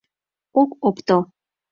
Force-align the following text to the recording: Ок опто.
Ок 0.61 0.69
опто. 0.87 1.17